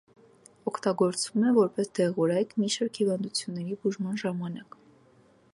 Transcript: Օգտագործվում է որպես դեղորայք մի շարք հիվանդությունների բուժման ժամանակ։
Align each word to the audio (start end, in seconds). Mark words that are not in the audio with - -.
Օգտագործվում 0.71 1.43
է 1.49 1.53
որպես 1.57 1.91
դեղորայք 2.01 2.57
մի 2.63 2.73
շարք 2.79 3.01
հիվանդությունների 3.03 3.81
բուժման 3.85 4.21
ժամանակ։ 4.27 4.83